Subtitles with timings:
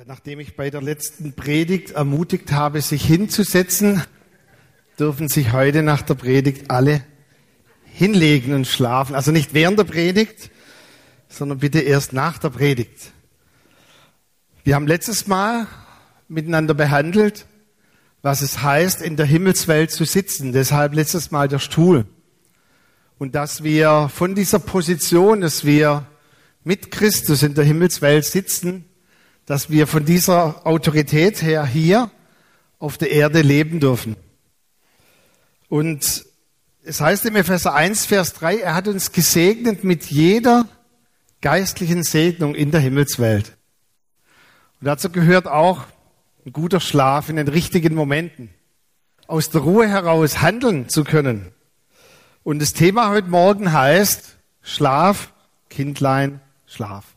[0.00, 4.02] Ja, nachdem ich bei der letzten Predigt ermutigt habe, sich hinzusetzen,
[4.98, 7.04] dürfen sich heute nach der Predigt alle
[7.84, 9.14] hinlegen und schlafen.
[9.14, 10.50] Also nicht während der Predigt,
[11.28, 13.12] sondern bitte erst nach der Predigt.
[14.64, 15.66] Wir haben letztes Mal
[16.28, 17.44] miteinander behandelt,
[18.22, 20.54] was es heißt, in der Himmelswelt zu sitzen.
[20.54, 22.06] Deshalb letztes Mal der Stuhl.
[23.18, 26.06] Und dass wir von dieser Position, dass wir
[26.64, 28.86] mit Christus in der Himmelswelt sitzen,
[29.50, 32.08] dass wir von dieser Autorität her hier
[32.78, 34.14] auf der Erde leben dürfen.
[35.68, 36.24] Und
[36.84, 40.68] es heißt im Epheser 1, Vers 3, er hat uns gesegnet mit jeder
[41.40, 43.56] geistlichen Segnung in der Himmelswelt.
[44.80, 45.82] Und dazu gehört auch
[46.46, 48.50] ein guter Schlaf in den richtigen Momenten.
[49.26, 51.50] Aus der Ruhe heraus handeln zu können.
[52.44, 55.32] Und das Thema heute Morgen heißt Schlaf,
[55.68, 57.09] Kindlein, Schlaf.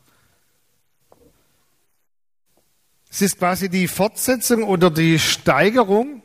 [3.14, 6.20] Es ist quasi die Fortsetzung oder die Steigerung,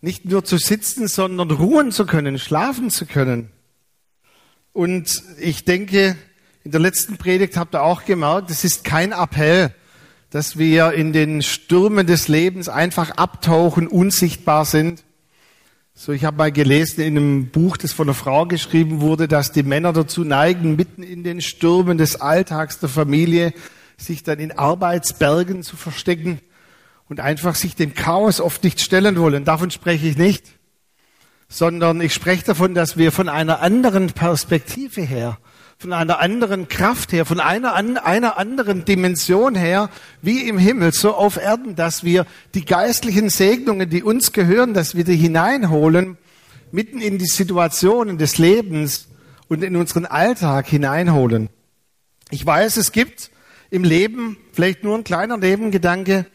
[0.00, 3.50] nicht nur zu sitzen, sondern ruhen zu können, schlafen zu können.
[4.72, 6.16] Und ich denke,
[6.64, 9.74] in der letzten Predigt habt ihr auch gemerkt, es ist kein Appell,
[10.30, 15.04] dass wir in den Stürmen des Lebens einfach abtauchen, unsichtbar sind.
[15.92, 19.52] So, ich habe mal gelesen in einem Buch, das von einer Frau geschrieben wurde, dass
[19.52, 23.52] die Männer dazu neigen, mitten in den Stürmen des Alltags der Familie
[23.96, 26.40] sich dann in Arbeitsbergen zu verstecken
[27.08, 29.44] und einfach sich dem Chaos oft nicht stellen wollen.
[29.44, 30.46] Davon spreche ich nicht,
[31.48, 35.38] sondern ich spreche davon, dass wir von einer anderen Perspektive her,
[35.78, 39.90] von einer anderen Kraft her, von einer, einer anderen Dimension her,
[40.22, 44.94] wie im Himmel, so auf Erden, dass wir die geistlichen Segnungen, die uns gehören, dass
[44.94, 46.16] wir die hineinholen,
[46.70, 49.08] mitten in die Situationen des Lebens
[49.48, 51.50] und in unseren Alltag hineinholen.
[52.30, 53.30] Ich weiß, es gibt
[53.72, 56.26] im Leben, vielleicht nur ein kleiner Nebengedanke,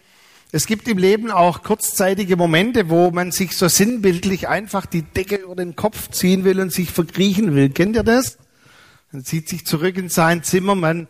[0.52, 5.36] es gibt im Leben auch kurzzeitige Momente, wo man sich so sinnbildlich einfach die Decke
[5.36, 7.70] über den Kopf ziehen will und sich verkriechen will.
[7.70, 8.40] Kennt ihr das?
[9.12, 11.08] Man zieht sich zurück in sein Zimmer, man,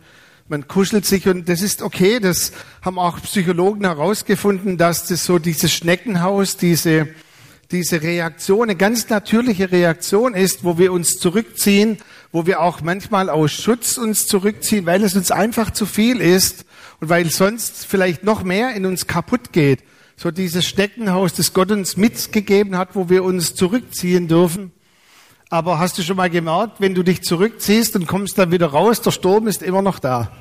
[0.49, 2.19] man kuschelt sich und das ist okay.
[2.19, 7.07] Das haben auch Psychologen herausgefunden, dass das so dieses Schneckenhaus, diese,
[7.71, 11.97] diese Reaktion, eine ganz natürliche Reaktion ist, wo wir uns zurückziehen,
[12.31, 16.65] wo wir auch manchmal aus Schutz uns zurückziehen, weil es uns einfach zu viel ist
[16.99, 19.83] und weil sonst vielleicht noch mehr in uns kaputt geht.
[20.15, 24.71] So dieses Steckenhaus, das Gott uns mitgegeben hat, wo wir uns zurückziehen dürfen.
[25.49, 29.01] Aber hast du schon mal gemerkt, wenn du dich zurückziehst und kommst dann wieder raus,
[29.01, 30.31] der Sturm ist immer noch da.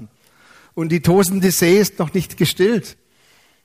[0.75, 2.97] Und die tosende See ist noch nicht gestillt.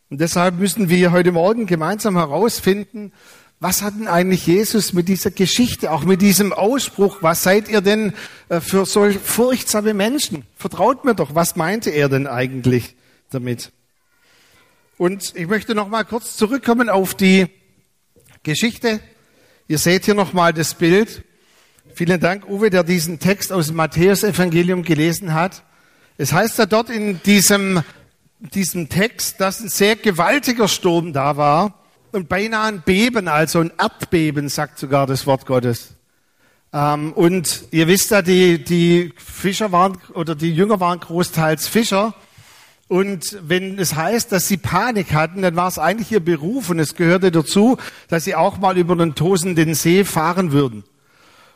[0.09, 3.13] Und deshalb müssen wir heute Morgen gemeinsam herausfinden,
[3.61, 7.81] was hat denn eigentlich Jesus mit dieser Geschichte, auch mit diesem Ausspruch, was seid ihr
[7.81, 8.13] denn
[8.49, 10.45] äh, für solch furchtsame Menschen?
[10.55, 12.95] Vertraut mir doch, was meinte er denn eigentlich
[13.29, 13.71] damit?
[14.97, 17.49] Und ich möchte noch mal kurz zurückkommen auf die
[18.41, 18.99] Geschichte.
[19.67, 21.23] Ihr seht hier noch mal das Bild.
[21.93, 25.61] Vielen Dank, Uwe, der diesen Text aus dem Matthäus-Evangelium gelesen hat.
[26.17, 27.83] Es heißt ja dort in diesem,
[28.39, 31.80] diesem Text, dass ein sehr gewaltiger Sturm da war
[32.11, 35.93] und beinahe ein Beben, also ein Erdbeben, sagt sogar das Wort Gottes.
[36.73, 42.13] Ähm, und ihr wisst ja, die, die Fischer waren, oder die Jünger waren großteils Fischer.
[42.87, 46.79] Und wenn es heißt, dass sie Panik hatten, dann war es eigentlich ihr Beruf und
[46.79, 47.77] es gehörte dazu,
[48.09, 50.83] dass sie auch mal über den tosenden See fahren würden.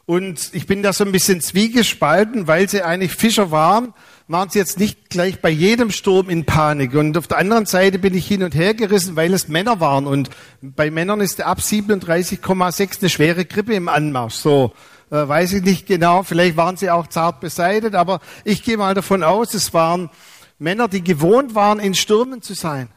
[0.05, 3.93] Und ich bin da so ein bisschen zwiegespalten, weil sie eigentlich Fischer waren
[4.27, 6.93] waren sie jetzt nicht gleich bei jedem Sturm in Panik.
[6.95, 10.07] Und auf der anderen Seite bin ich hin und her gerissen, weil es Männer waren.
[10.07, 10.29] Und
[10.61, 14.35] bei Männern ist ab 37,6 eine schwere Grippe im Anmarsch.
[14.35, 14.73] So,
[15.11, 16.23] äh, weiß ich nicht genau.
[16.23, 20.09] Vielleicht waren sie auch zart beseitigt, aber ich gehe mal davon aus, es waren
[20.57, 22.89] Männer, die gewohnt waren, in Stürmen zu sein.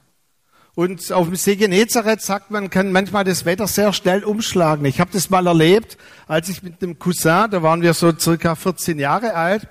[0.75, 4.84] Und auf dem See Genezareth sagt man, kann manchmal das Wetter sehr schnell umschlagen.
[4.84, 8.55] Ich habe das mal erlebt, als ich mit dem Cousin, da waren wir so circa
[8.55, 9.67] 14 Jahre alt,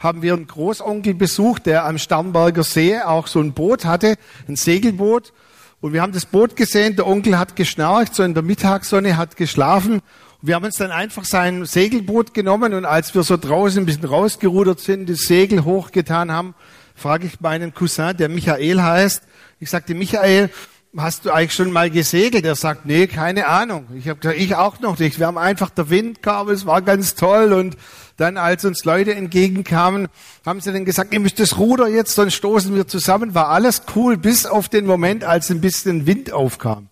[0.00, 4.16] haben wir einen Großonkel besucht, der am Starnberger See auch so ein Boot hatte,
[4.48, 5.32] ein Segelboot.
[5.80, 9.36] Und wir haben das Boot gesehen, der Onkel hat geschnarcht, so in der Mittagssonne, hat
[9.36, 10.00] geschlafen.
[10.42, 14.06] Wir haben uns dann einfach sein Segelboot genommen und als wir so draußen ein bisschen
[14.06, 16.54] rausgerudert sind, das Segel hochgetan haben,
[16.94, 19.22] frage ich meinen Cousin, der Michael heißt,
[19.58, 20.48] ich sagte, Michael,
[20.96, 22.44] hast du eigentlich schon mal gesegelt?
[22.44, 23.86] Er sagt, nee, keine Ahnung.
[23.94, 25.18] Ich habe gesagt, ich auch noch nicht.
[25.18, 27.76] Wir haben einfach, der Wind kam, es war ganz toll und
[28.20, 30.08] dann, als uns Leute entgegenkamen,
[30.44, 33.34] haben sie dann gesagt, ihr müsst das Ruder jetzt, sonst stoßen wir zusammen.
[33.34, 36.88] War alles cool, bis auf den Moment, als ein bisschen Wind aufkam.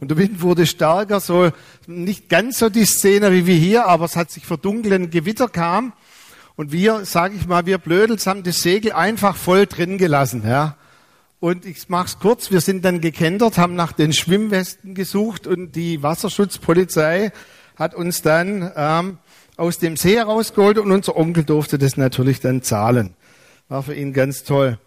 [0.00, 1.50] Und der Wind wurde stärker, so
[1.86, 5.46] nicht ganz so die Szene wie wir hier, aber es hat sich verdunkelt, ein Gewitter
[5.46, 5.92] kam.
[6.56, 10.42] Und wir, sage ich mal, wir Blödels haben das Segel einfach voll drin gelassen.
[10.44, 10.76] Ja.
[11.38, 16.02] Und ich mach's kurz, wir sind dann gekentert, haben nach den Schwimmwesten gesucht und die
[16.02, 17.30] Wasserschutzpolizei
[17.76, 19.18] hat uns dann ähm,
[19.60, 23.14] aus dem See herausgeholt und unser Onkel durfte das natürlich dann zahlen.
[23.68, 24.78] War für ihn ganz toll.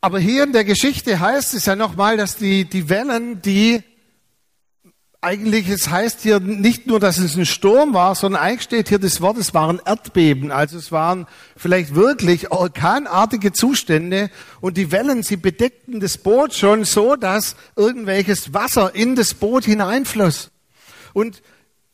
[0.00, 3.82] Aber hier in der Geschichte heißt es ja nochmal, dass die, die Wellen, die
[5.20, 8.98] eigentlich, es heißt hier nicht nur, dass es ein Sturm war, sondern eigentlich steht hier
[8.98, 10.50] das Wort, es waren Erdbeben.
[10.50, 14.30] Also es waren vielleicht wirklich orkanartige Zustände
[14.60, 19.64] und die Wellen, sie bedeckten das Boot schon so, dass irgendwelches Wasser in das Boot
[19.64, 20.50] hineinfloss.
[21.12, 21.42] Und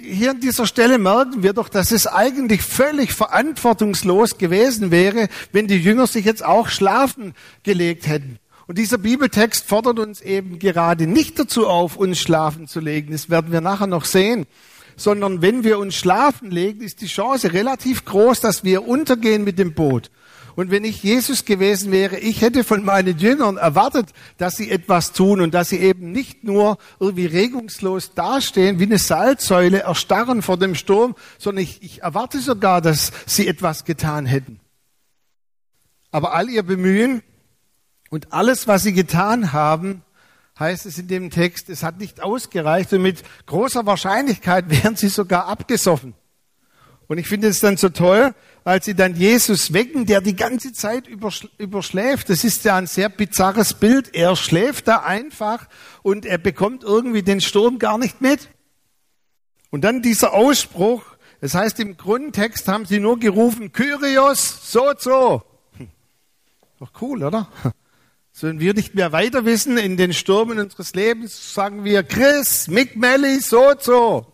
[0.05, 5.67] hier an dieser Stelle merken wir doch, dass es eigentlich völlig verantwortungslos gewesen wäre, wenn
[5.67, 8.39] die Jünger sich jetzt auch schlafen gelegt hätten.
[8.67, 13.13] Und dieser Bibeltext fordert uns eben gerade nicht dazu auf, uns schlafen zu legen.
[13.13, 14.47] Das werden wir nachher noch sehen.
[14.97, 19.59] Sondern wenn wir uns schlafen legen, ist die Chance relativ groß, dass wir untergehen mit
[19.59, 20.11] dem Boot.
[20.57, 25.13] Und wenn ich Jesus gewesen wäre, ich hätte von meinen Jüngern erwartet, dass sie etwas
[25.13, 30.57] tun und dass sie eben nicht nur irgendwie regungslos dastehen, wie eine Salzsäule erstarren vor
[30.57, 34.61] dem Sturm, sondern ich, ich erwarte sogar, dass sie etwas getan hätten.
[36.13, 37.23] Aber all ihr Bemühen
[38.11, 40.03] und alles, was sie getan haben,
[40.61, 45.09] heißt es in dem Text, es hat nicht ausgereicht und mit großer Wahrscheinlichkeit wären sie
[45.09, 46.15] sogar abgesoffen.
[47.09, 50.73] Und ich finde es dann so toll, als sie dann Jesus wecken, der die ganze
[50.73, 52.31] Zeit überschläft.
[52.31, 54.15] Das ist ja ein sehr bizarres Bild.
[54.15, 55.69] Er schläft da einfach
[56.03, 58.49] und er bekommt irgendwie den Sturm gar nicht mit.
[59.71, 61.05] Und dann dieser Ausspruch,
[61.41, 65.43] das heißt im Grundtext haben sie nur gerufen, Kyrios, so, so.
[65.77, 65.89] Hm.
[66.81, 67.49] Doch cool, oder?
[68.37, 72.67] So, wenn wir nicht mehr weiter wissen in den Stürmen unseres Lebens, sagen wir Chris,
[72.67, 74.27] Mick Melly, so so.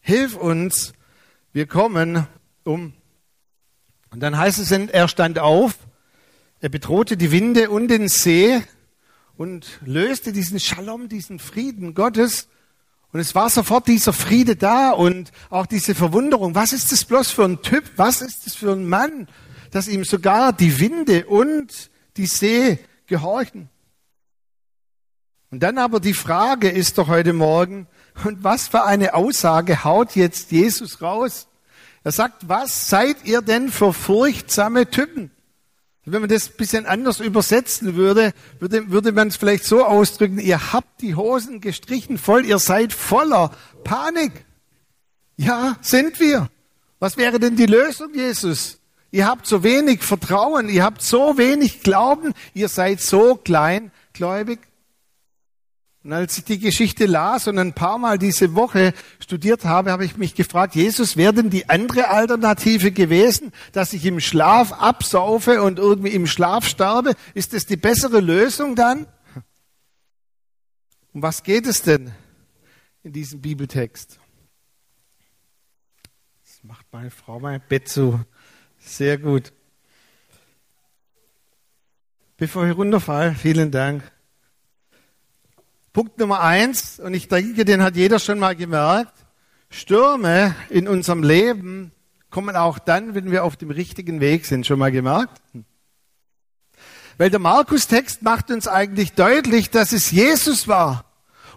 [0.00, 0.94] Hilf uns,
[1.52, 2.26] wir kommen
[2.64, 2.94] um.
[4.10, 5.78] Und dann heißt es, er stand auf,
[6.60, 8.62] er bedrohte die Winde und den See
[9.36, 12.48] und löste diesen Shalom, diesen Frieden Gottes.
[13.12, 16.54] Und es war sofort dieser Friede da und auch diese Verwunderung.
[16.54, 17.84] Was ist das bloß für ein Typ?
[17.96, 19.28] Was ist das für ein Mann?
[19.72, 23.68] dass ihm sogar die Winde und die See gehorchen.
[25.50, 27.88] Und dann aber die Frage ist doch heute Morgen,
[28.24, 31.48] und was für eine Aussage haut jetzt Jesus raus?
[32.04, 35.30] Er sagt, was seid ihr denn für furchtsame Typen?
[36.04, 40.38] Wenn man das ein bisschen anders übersetzen würde, würde, würde man es vielleicht so ausdrücken,
[40.38, 43.52] ihr habt die Hosen gestrichen voll, ihr seid voller
[43.84, 44.32] Panik.
[45.36, 46.50] Ja, sind wir.
[46.98, 48.80] Was wäre denn die Lösung, Jesus?
[49.12, 54.58] Ihr habt so wenig Vertrauen, ihr habt so wenig Glauben, ihr seid so kleingläubig.
[56.04, 60.04] Und als ich die Geschichte las und ein paar Mal diese Woche studiert habe, habe
[60.04, 65.62] ich mich gefragt, Jesus, wäre denn die andere Alternative gewesen, dass ich im Schlaf absaufe
[65.62, 67.14] und irgendwie im Schlaf sterbe?
[67.34, 69.06] Ist das die bessere Lösung dann?
[71.12, 72.10] Um was geht es denn
[73.04, 74.18] in diesem Bibeltext?
[76.44, 78.18] Das macht meine Frau mein Bett zu.
[78.80, 79.52] Sehr gut.
[82.36, 84.02] Bevor ich runterfall, vielen Dank.
[85.92, 89.12] Punkt Nummer eins, und ich denke, den hat jeder schon mal gemerkt.
[89.68, 91.92] Stürme in unserem Leben
[92.30, 94.66] kommen auch dann, wenn wir auf dem richtigen Weg sind.
[94.66, 95.42] Schon mal gemerkt?
[97.18, 101.04] Weil der Markus-Text macht uns eigentlich deutlich, dass es Jesus war,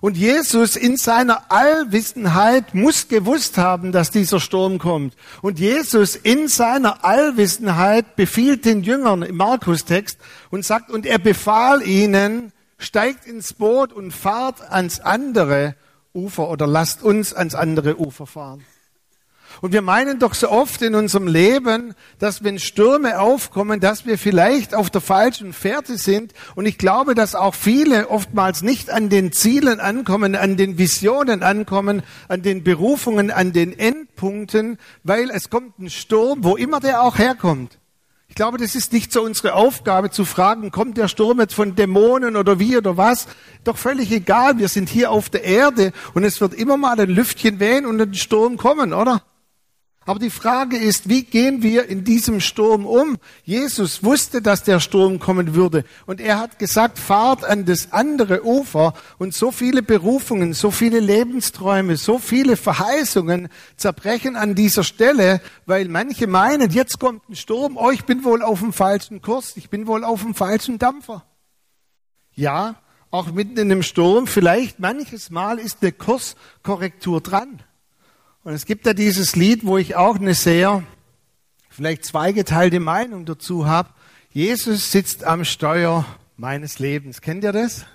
[0.01, 5.15] und Jesus in seiner Allwissenheit muss gewusst haben, dass dieser Sturm kommt.
[5.42, 10.20] Und Jesus in seiner Allwissenheit befiehlt den Jüngern im Markus-Text
[10.51, 15.75] und sagt, und er befahl ihnen, steigt ins Boot und fahrt ans andere
[16.13, 18.63] Ufer oder lasst uns ans andere Ufer fahren.
[19.62, 24.17] Und wir meinen doch so oft in unserem Leben, dass wenn Stürme aufkommen, dass wir
[24.17, 26.34] vielleicht auf der falschen Fährte sind.
[26.55, 31.44] Und ich glaube, dass auch viele oftmals nicht an den Zielen ankommen, an den Visionen
[31.44, 37.01] ankommen, an den Berufungen, an den Endpunkten, weil es kommt ein Sturm, wo immer der
[37.01, 37.77] auch herkommt.
[38.36, 41.74] Ich glaube, das ist nicht so unsere Aufgabe zu fragen, kommt der Sturm jetzt von
[41.74, 43.30] Dämonen oder wie oder was?
[43.63, 47.10] Doch völlig egal, wir sind hier auf der Erde und es wird immer mal ein
[47.10, 49.24] Lüftchen wehen und ein Sturm kommen, oder?
[50.08, 53.18] Aber die Frage ist, wie gehen wir in diesem Sturm um?
[53.44, 55.84] Jesus wusste, dass der Sturm kommen würde.
[56.06, 58.94] Und er hat gesagt, fahrt an das andere Ufer.
[59.18, 65.88] Und so viele Berufungen, so viele Lebensträume, so viele Verheißungen zerbrechen an dieser Stelle, weil
[65.88, 69.72] manche meinen, jetzt kommt ein Sturm, oh, ich bin wohl auf dem falschen Kurs, ich
[69.72, 71.26] bin wohl auf dem falschen Dampfer.
[72.36, 72.76] Ja,
[73.10, 77.64] auch mitten in einem Sturm, vielleicht manches Mal ist eine Kurskorrektur dran.
[78.46, 80.84] Und es gibt ja dieses Lied, wo ich auch eine sehr,
[81.68, 83.90] vielleicht zweigeteilte Meinung dazu habe.
[84.30, 86.06] Jesus sitzt am Steuer
[86.38, 87.22] meines Lebens.
[87.22, 87.88] Kennt ihr das?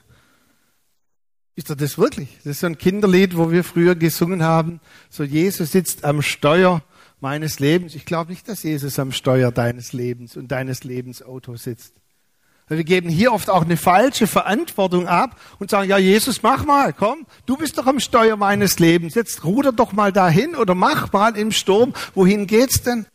[1.54, 2.36] Ist er das wirklich?
[2.38, 4.80] Das ist so ein Kinderlied, wo wir früher gesungen haben.
[5.08, 6.82] So Jesus sitzt am Steuer
[7.20, 7.94] meines Lebens.
[7.94, 11.99] Ich glaube nicht, dass Jesus am Steuer deines Lebens und deines Lebensauto sitzt.
[12.72, 16.92] Wir geben hier oft auch eine falsche Verantwortung ab und sagen, ja, Jesus, mach mal,
[16.92, 19.16] komm, du bist doch am Steuer meines Lebens.
[19.16, 21.92] Jetzt ruder doch mal dahin oder mach mal im Sturm.
[22.14, 23.06] Wohin geht's denn?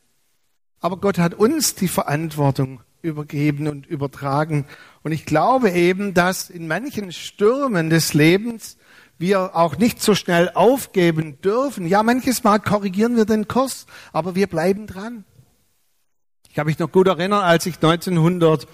[0.81, 4.65] Aber Gott hat uns die Verantwortung übergeben und übertragen.
[5.03, 8.75] Und ich glaube eben, dass in manchen Stürmen des Lebens
[9.17, 11.87] wir auch nicht so schnell aufgeben dürfen.
[11.87, 15.23] Ja, manches Mal korrigieren wir den Kurs, aber wir bleiben dran.
[16.49, 18.67] Ich habe mich noch gut erinnern, als ich 1900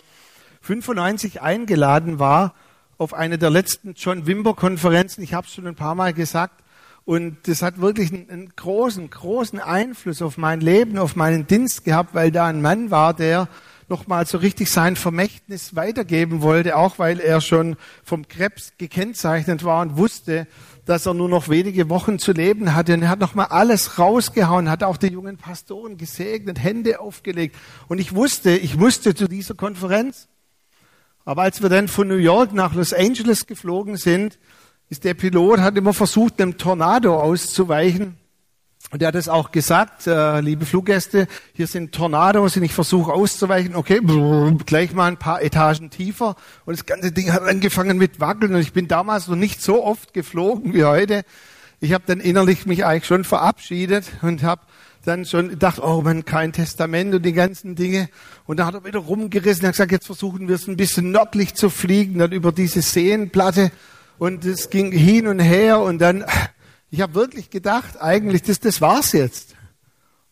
[0.62, 2.53] 95 eingeladen war
[2.98, 5.24] auf eine der letzten John Wimber Konferenzen.
[5.24, 6.63] Ich habe es schon ein paar Mal gesagt.
[7.03, 11.84] Und das hat wirklich einen, einen, großen, großen Einfluss auf mein Leben, auf meinen Dienst
[11.84, 13.50] gehabt, weil da ein Mann war, der
[13.89, 19.82] nochmal so richtig sein Vermächtnis weitergeben wollte, auch weil er schon vom Krebs gekennzeichnet war
[19.82, 20.48] und wusste,
[20.86, 22.94] dass er nur noch wenige Wochen zu leben hatte.
[22.94, 27.56] Und er hat nochmal alles rausgehauen, hat auch die jungen Pastoren gesegnet, Hände aufgelegt.
[27.88, 30.27] Und ich wusste, ich musste zu dieser Konferenz.
[31.25, 34.40] Aber als wir dann von New York nach Los Angeles geflogen sind,
[34.90, 38.18] ist der Pilot, hat immer versucht, einem Tornado auszuweichen.
[38.90, 43.13] Und er hat es auch gesagt, äh, liebe Fluggäste, hier sind Tornados und ich versuche
[43.13, 43.75] auszuweichen.
[43.75, 46.36] Okay, brrr, gleich mal ein paar Etagen tiefer.
[46.66, 48.54] Und das ganze Ding hat angefangen mit Wackeln.
[48.54, 51.24] Und ich bin damals noch nicht so oft geflogen wie heute.
[51.80, 54.62] Ich habe dann innerlich mich eigentlich schon verabschiedet und habe
[55.05, 58.10] dann schon gedacht, oh man, kein Testament und die ganzen Dinge.
[58.46, 59.63] Und da hat er wieder rumgerissen.
[59.63, 62.81] Er hat gesagt, jetzt versuchen wir es ein bisschen nördlich zu fliegen, dann über diese
[62.81, 63.72] Seenplatte.
[64.20, 66.24] Und es ging hin und her und dann,
[66.91, 69.55] ich habe wirklich gedacht, eigentlich, das, das war's jetzt.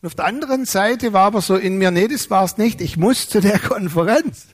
[0.01, 2.81] Und auf der anderen Seite war aber so in mir, nee, das war's nicht.
[2.81, 4.47] Ich muss zu der Konferenz.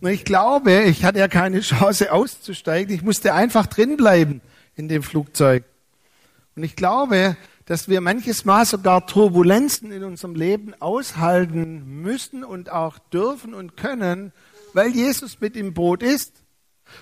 [0.00, 2.94] Und ich glaube, ich hatte ja keine Chance auszusteigen.
[2.94, 4.42] Ich musste einfach drinbleiben
[4.76, 5.64] in dem Flugzeug.
[6.54, 7.36] Und ich glaube,
[7.68, 13.76] dass wir manches Mal sogar Turbulenzen in unserem Leben aushalten müssen und auch dürfen und
[13.76, 14.32] können,
[14.72, 16.32] weil Jesus mit im Boot ist.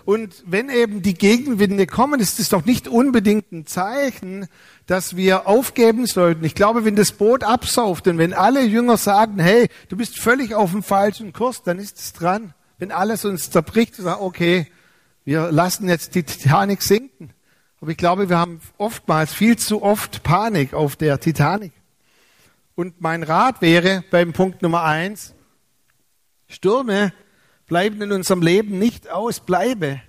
[0.05, 4.49] Und wenn eben die Gegenwinde kommen, ist es doch nicht unbedingt ein Zeichen,
[4.87, 6.45] dass wir aufgeben sollten.
[6.45, 10.57] Ich glaube, wenn das Boot absauft und wenn alle Jünger sagen, hey, du bist völlig
[10.57, 12.55] auf dem falschen Kurs, dann ist es dran.
[12.79, 14.67] Wenn alles uns zerbricht, sagen, okay,
[15.25, 17.36] wir lassen jetzt die Titanic sinken.
[17.81, 21.73] Aber ich glaube, wir haben oftmals viel zu oft Panik auf der Titanic.
[22.75, 25.35] Und mein Rat wäre beim Punkt Nummer eins,
[26.49, 27.13] Stürme
[27.67, 29.41] bleiben in unserem Leben nicht aus.
[29.41, 30.01] Bleibe,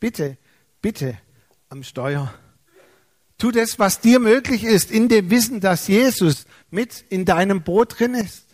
[0.00, 0.36] bitte,
[0.82, 1.18] bitte
[1.68, 2.32] am Steuer.
[3.38, 7.98] Tu das, was dir möglich ist, in dem Wissen, dass Jesus mit in deinem Boot
[7.98, 8.44] drin ist.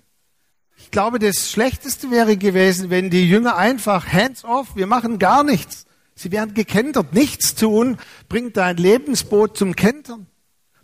[0.76, 5.44] Ich glaube, das Schlechteste wäre gewesen, wenn die Jünger einfach hands off, wir machen gar
[5.44, 5.86] nichts.
[6.14, 7.14] Sie werden gekentert.
[7.14, 10.26] Nichts tun bringt dein Lebensboot zum Kentern.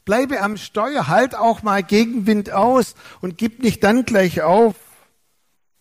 [0.05, 4.75] Bleibe am Steuer, halt auch mal Gegenwind aus und gib nicht dann gleich auf.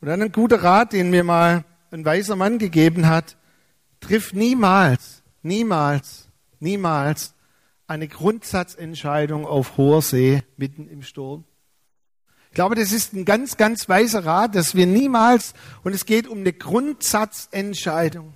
[0.01, 3.37] Und dann ein guter Rat, den mir mal ein weiser Mann gegeben hat.
[4.01, 6.27] Triff niemals, niemals,
[6.59, 7.33] niemals
[7.87, 11.45] eine Grundsatzentscheidung auf hoher See mitten im Sturm.
[12.49, 16.27] Ich glaube, das ist ein ganz, ganz weiser Rat, dass wir niemals, und es geht
[16.27, 18.33] um eine Grundsatzentscheidung.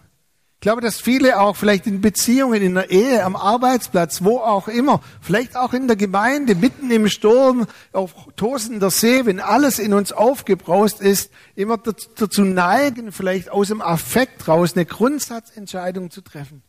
[0.62, 4.68] Ich glaube, dass viele auch vielleicht in Beziehungen, in der Ehe, am Arbeitsplatz, wo auch
[4.68, 9.92] immer, vielleicht auch in der Gemeinde, mitten im Sturm, auf tosender See, wenn alles in
[9.92, 16.62] uns aufgebraust ist, immer dazu neigen, vielleicht aus dem Affekt raus eine Grundsatzentscheidung zu treffen.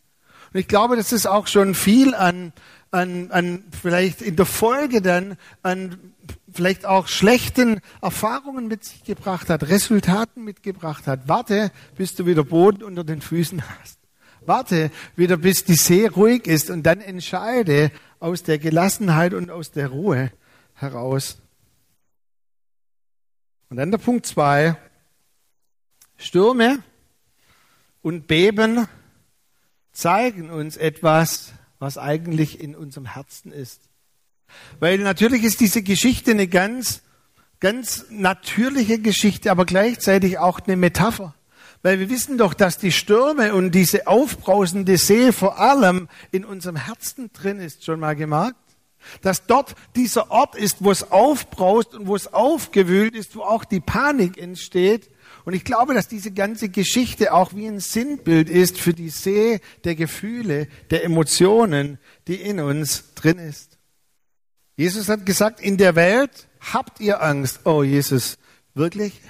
[0.54, 2.54] Und ich glaube, dass es auch schon viel an,
[2.92, 6.14] an, an vielleicht in der Folge dann an
[6.52, 11.28] vielleicht auch schlechten Erfahrungen mit sich gebracht hat, Resultaten mitgebracht hat.
[11.28, 13.98] Warte, bis du wieder Boden unter den Füßen hast.
[14.44, 19.70] Warte wieder, bis die See ruhig ist und dann entscheide aus der Gelassenheit und aus
[19.70, 20.32] der Ruhe
[20.74, 21.38] heraus.
[23.70, 24.76] Und dann der Punkt zwei.
[26.16, 26.82] Stürme
[28.00, 28.86] und Beben
[29.92, 33.88] zeigen uns etwas, was eigentlich in unserem Herzen ist.
[34.80, 37.02] Weil natürlich ist diese Geschichte eine ganz,
[37.60, 41.34] ganz natürliche Geschichte, aber gleichzeitig auch eine Metapher.
[41.82, 46.76] Weil wir wissen doch, dass die Stürme und diese aufbrausende See vor allem in unserem
[46.76, 48.56] Herzen drin ist, schon mal gemerkt?
[49.20, 53.64] Dass dort dieser Ort ist, wo es aufbraust und wo es aufgewühlt ist, wo auch
[53.64, 55.10] die Panik entsteht.
[55.44, 59.60] Und ich glaube, dass diese ganze Geschichte auch wie ein Sinnbild ist für die See
[59.82, 63.76] der Gefühle, der Emotionen, die in uns drin ist.
[64.76, 67.60] Jesus hat gesagt, in der Welt habt ihr Angst.
[67.64, 68.38] Oh Jesus,
[68.74, 69.20] wirklich?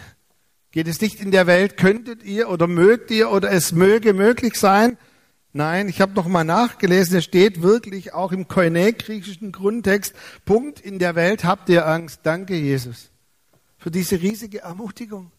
[0.70, 4.54] Geht es nicht in der Welt, könntet ihr oder mögt ihr oder es möge möglich
[4.54, 4.96] sein?
[5.52, 10.14] Nein, ich habe noch mal nachgelesen, es steht wirklich auch im koine-griechischen Grundtext,
[10.46, 12.20] Punkt, in der Welt habt ihr Angst.
[12.22, 13.10] Danke, Jesus,
[13.76, 15.30] für diese riesige Ermutigung.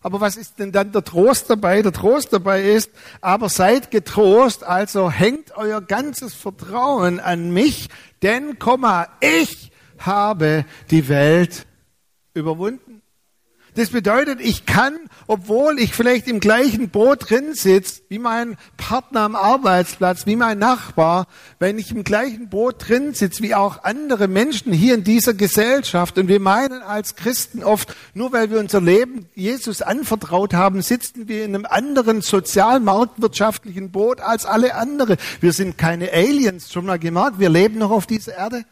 [0.00, 1.82] Aber was ist denn dann der Trost dabei?
[1.82, 2.90] Der Trost dabei ist,
[3.20, 7.88] aber seid getrost, also hängt euer ganzes Vertrauen an mich,
[8.22, 11.66] denn, Komma, ich habe die Welt
[12.32, 12.87] überwunden.
[13.78, 19.20] Das bedeutet, ich kann, obwohl ich vielleicht im gleichen Boot drin sitze, wie mein Partner
[19.20, 21.28] am Arbeitsplatz, wie mein Nachbar,
[21.60, 26.18] wenn ich im gleichen Boot drin sitze, wie auch andere Menschen hier in dieser Gesellschaft,
[26.18, 31.28] und wir meinen als Christen oft, nur weil wir unser Leben Jesus anvertraut haben, sitzen
[31.28, 35.18] wir in einem anderen sozial-marktwirtschaftlichen Boot als alle andere.
[35.40, 38.64] Wir sind keine Aliens, schon mal gemerkt, wir leben noch auf dieser Erde.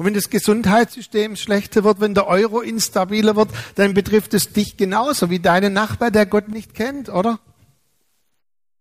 [0.00, 4.78] Und wenn das Gesundheitssystem schlechter wird, wenn der Euro instabiler wird, dann betrifft es dich
[4.78, 7.38] genauso wie deinen Nachbar, der Gott nicht kennt, oder?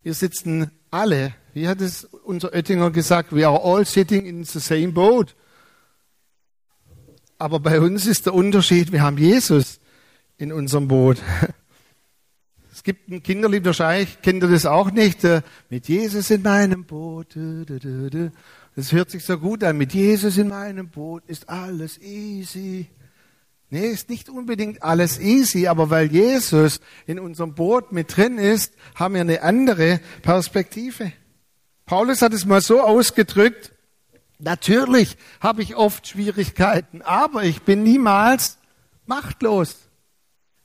[0.01, 4.61] Wir sitzen alle, wie hat es unser Oettinger gesagt, we are all sitting in the
[4.61, 5.35] same boat.
[7.37, 9.81] Aber bei uns ist der Unterschied, wir haben Jesus
[10.37, 11.17] in unserem Boot.
[12.71, 16.85] Es gibt ein Kinderlied, wahrscheinlich kennt ihr das auch nicht, äh, mit Jesus in meinem
[16.85, 17.35] Boot.
[18.79, 19.77] Das hört sich so gut an.
[19.77, 22.87] Mit Jesus in meinem Boot ist alles easy.
[23.69, 28.73] Nee, ist nicht unbedingt alles easy, aber weil Jesus in unserem Boot mit drin ist,
[28.95, 31.11] haben wir eine andere Perspektive.
[31.85, 33.73] Paulus hat es mal so ausgedrückt,
[34.37, 38.59] natürlich habe ich oft Schwierigkeiten, aber ich bin niemals
[39.05, 39.75] machtlos.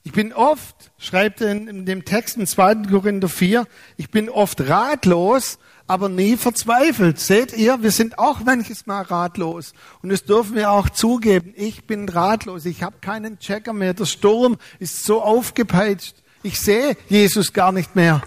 [0.04, 2.90] Ich bin oft, schreibt er in dem Text in 2.
[2.90, 3.66] Korinther 4,
[3.97, 7.19] ich bin oft ratlos, aber nie verzweifelt.
[7.19, 9.75] Seht ihr, wir sind auch manches Mal ratlos.
[10.03, 11.53] Und das dürfen wir auch zugeben.
[11.57, 12.64] Ich bin ratlos.
[12.64, 13.95] Ich habe keinen Checker mehr.
[13.95, 16.17] Der Sturm ist so aufgepeitscht.
[16.43, 18.23] Ich sehe Jesus gar nicht mehr.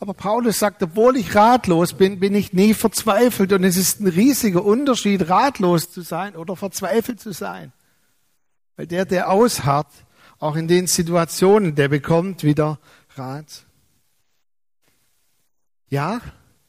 [0.00, 3.52] Aber Paulus sagt, obwohl ich ratlos bin, bin ich nie verzweifelt.
[3.52, 7.72] Und es ist ein riesiger Unterschied, ratlos zu sein oder verzweifelt zu sein.
[8.76, 9.86] Weil der, der ausharrt,
[10.38, 12.80] auch in den Situationen, der bekommt wieder
[13.16, 13.64] Rat.
[15.88, 16.20] Ja,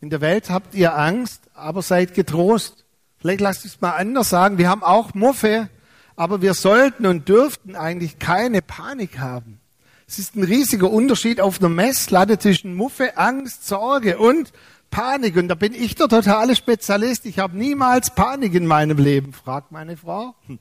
[0.03, 2.83] in der Welt habt ihr Angst, aber seid getrost.
[3.19, 4.57] Vielleicht lasst es mal anders sagen.
[4.57, 5.69] Wir haben auch Muffe,
[6.17, 9.61] aber wir sollten und dürften eigentlich keine Panik haben.
[10.05, 14.51] Es ist ein riesiger Unterschied auf einer Messlatte zwischen Muffe, Angst, Sorge und
[14.91, 15.37] Panik.
[15.37, 17.25] Und da bin ich der totale Spezialist.
[17.25, 20.35] Ich habe niemals Panik in meinem Leben, fragt meine Frau.
[20.47, 20.59] Hm.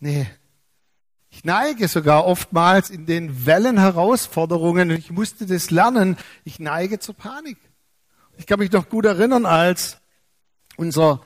[0.00, 0.26] Nee.
[1.30, 6.98] Ich neige sogar oftmals in den Wellen Herausforderungen, und ich musste das lernen, ich neige
[6.98, 7.56] zur Panik.
[8.40, 9.98] Ich kann mich noch gut erinnern, als
[10.78, 11.20] unser,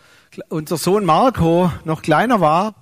[0.49, 2.75] unser Sohn Marco noch kleiner war,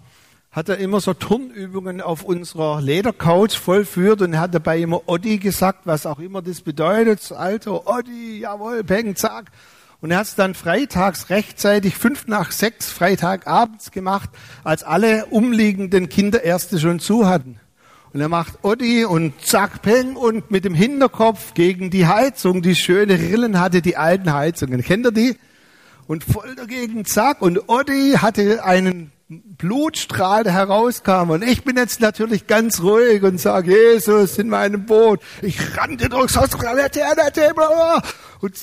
[0.50, 5.80] hat er immer so Turnübungen auf unserer Ledercouch vollführt und hat dabei immer Oddi gesagt,
[5.84, 7.30] was auch immer das bedeutet.
[7.30, 9.50] Alter Oddi, jawohl, peng, zack.
[10.00, 14.30] Und er hat es dann freitags rechtzeitig, fünf nach sechs, Freitagabends gemacht,
[14.64, 17.60] als alle umliegenden Kinderärzte schon zu hatten.
[18.12, 22.74] Und er macht Oddi und zack, peng und mit dem Hinterkopf gegen die Heizung, die
[22.74, 24.82] schöne Rillen hatte, die alten Heizungen.
[24.82, 25.36] Kennt ihr die?
[26.06, 27.40] Und voll dagegen, zack.
[27.40, 31.30] Und Oddi hatte einen Blutstrahl, der herauskam.
[31.30, 35.20] Und ich bin jetzt natürlich ganz ruhig und sage, Jesus in meinem Boot.
[35.40, 36.50] Ich rannte durchs Haus,
[38.40, 38.54] und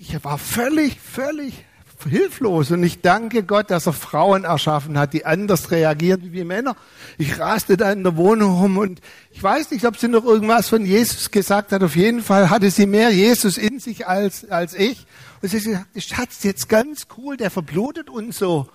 [0.00, 1.64] ich war völlig, völlig
[2.04, 2.70] hilflos.
[2.70, 6.76] Und ich danke Gott, dass er Frauen erschaffen hat, die anders reagieren wie Männer.
[7.18, 10.68] Ich raste da in der Wohnung rum und ich weiß nicht, ob sie noch irgendwas
[10.68, 11.82] von Jesus gesagt hat.
[11.82, 15.06] Auf jeden Fall hatte sie mehr Jesus in sich als, als ich.
[15.42, 18.60] Und sie hat gesagt, Schatz, jetzt ganz cool, der verblutet und so.
[18.60, 18.68] Und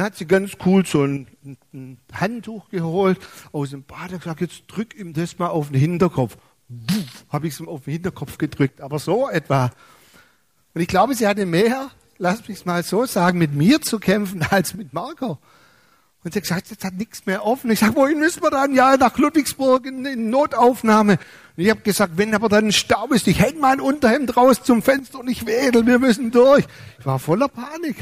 [0.00, 1.26] dann hat sie ganz cool so ein,
[1.72, 3.18] ein Handtuch geholt
[3.52, 6.36] aus dem Bad und gesagt, jetzt drück ihm das mal auf den Hinterkopf.
[7.30, 9.70] Habe ich es ihm auf den Hinterkopf gedrückt, aber so etwa.
[10.74, 14.44] Und ich glaube, sie hatte mehr lass mich mal so sagen, mit mir zu kämpfen
[14.50, 15.38] als mit Marco.
[16.24, 17.70] Und sie hat gesagt, jetzt hat nichts mehr offen.
[17.70, 18.74] Ich sage, wohin müssen wir dann?
[18.74, 21.18] Ja, nach Ludwigsburg in, in Notaufnahme.
[21.56, 24.82] Und ich habe gesagt, wenn aber dann Stau ist, ich hänge mein Unterhemd raus zum
[24.82, 26.64] Fenster und ich wedel, wir müssen durch.
[26.98, 27.96] Ich war voller Panik.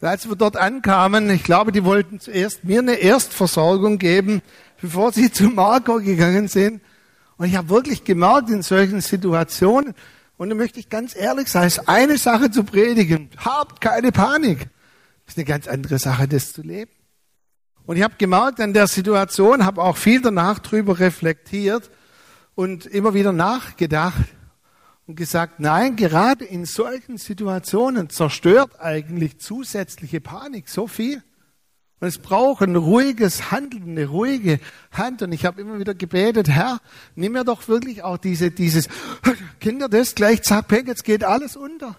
[0.00, 4.40] Und als wir dort ankamen, ich glaube, die wollten zuerst mir eine Erstversorgung geben,
[4.80, 6.80] bevor sie zu Marco gegangen sind.
[7.36, 9.94] Und ich habe wirklich gemerkt, in solchen Situationen,
[10.36, 13.30] und da möchte ich ganz ehrlich sein, es ist eine Sache zu predigen.
[13.36, 14.68] Habt keine Panik.
[15.24, 16.90] Das ist eine ganz andere Sache, das zu leben.
[17.86, 21.90] Und ich habe gemerkt an der Situation, habe auch viel danach drüber reflektiert
[22.54, 24.24] und immer wieder nachgedacht
[25.06, 31.22] und gesagt, nein, gerade in solchen Situationen zerstört eigentlich zusätzliche Panik so viel.
[32.00, 34.60] Und es braucht ein ruhiges Handeln, eine ruhige
[34.92, 35.22] Hand.
[35.22, 36.80] Und ich habe immer wieder gebetet, Herr,
[37.14, 38.88] nimm mir doch wirklich auch diese, dieses,
[39.60, 41.96] Kinder, das gleich, zack, peng, jetzt geht alles unter.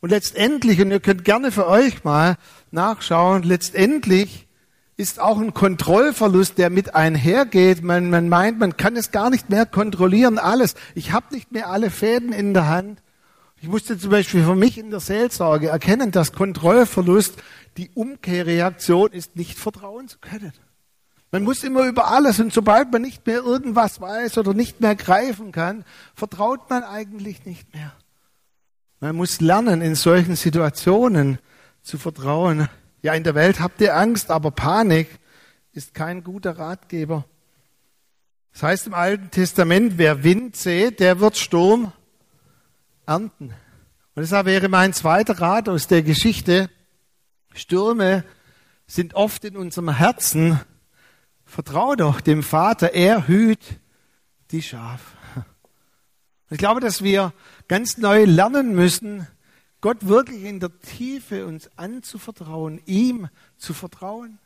[0.00, 2.36] Und letztendlich, und ihr könnt gerne für euch mal
[2.70, 4.46] nachschauen, letztendlich
[4.96, 7.82] ist auch ein Kontrollverlust, der mit einhergeht.
[7.82, 10.74] Man, man meint, man kann es gar nicht mehr kontrollieren, alles.
[10.94, 13.02] Ich habe nicht mehr alle Fäden in der Hand.
[13.64, 17.36] Ich musste zum Beispiel für mich in der Seelsorge erkennen, dass Kontrollverlust
[17.78, 20.52] die Umkehrreaktion ist, nicht vertrauen zu können.
[21.32, 24.94] Man muss immer über alles und sobald man nicht mehr irgendwas weiß oder nicht mehr
[24.94, 27.94] greifen kann, vertraut man eigentlich nicht mehr.
[29.00, 31.38] Man muss lernen, in solchen Situationen
[31.82, 32.68] zu vertrauen.
[33.00, 35.08] Ja, in der Welt habt ihr Angst, aber Panik
[35.72, 37.24] ist kein guter Ratgeber.
[38.52, 41.92] Das heißt im Alten Testament, wer Wind sät, der wird Sturm
[43.06, 43.54] ernten.
[44.14, 46.70] Und deshalb wäre mein zweiter Rat aus der Geschichte,
[47.52, 48.24] Stürme
[48.86, 50.60] sind oft in unserem Herzen.
[51.44, 53.60] Vertrau doch dem Vater, er hüt
[54.50, 55.14] die Schaf.
[56.50, 57.32] Ich glaube, dass wir
[57.68, 59.26] ganz neu lernen müssen,
[59.80, 64.38] Gott wirklich in der Tiefe uns anzuvertrauen, ihm zu vertrauen.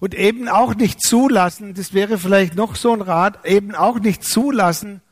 [0.00, 4.24] Und eben auch nicht zulassen, das wäre vielleicht noch so ein Rat, eben auch nicht
[4.24, 5.02] zulassen,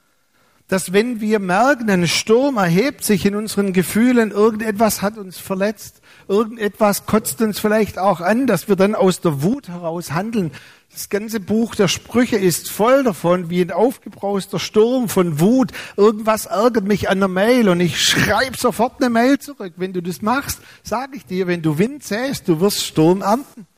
[0.71, 6.01] dass wenn wir merken, ein Sturm erhebt sich in unseren Gefühlen, irgendetwas hat uns verletzt,
[6.29, 10.53] irgendetwas kotzt uns vielleicht auch an, dass wir dann aus der Wut heraus handeln,
[10.93, 15.71] das ganze Buch der Sprüche ist voll davon, wie ein aufgebrauster Sturm von Wut.
[15.97, 19.75] Irgendwas ärgert mich an der Mail und ich schreibe sofort eine Mail zurück.
[19.77, 23.69] Wenn du das machst, sage ich dir, wenn du Wind säst, du wirst Sturm ernten.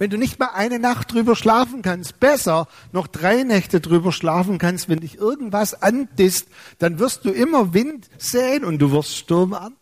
[0.00, 4.56] Wenn du nicht mal eine Nacht drüber schlafen kannst, besser noch drei Nächte drüber schlafen
[4.56, 9.52] kannst, wenn dich irgendwas andisst, dann wirst du immer Wind säen und du wirst Sturm
[9.52, 9.79] ernten.